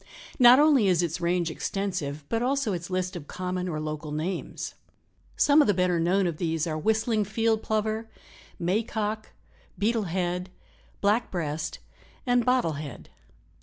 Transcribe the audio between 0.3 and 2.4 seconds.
Not only is its range extensive,